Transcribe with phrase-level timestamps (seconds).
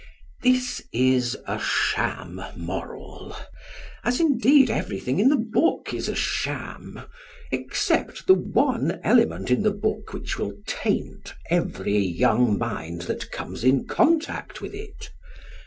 [0.41, 3.35] This is a sham moral,
[4.03, 7.01] as indeed everything in the book is a sham,
[7.51, 13.63] except the one element in the book which will taint every young mind that comes
[13.63, 15.11] in contact with it.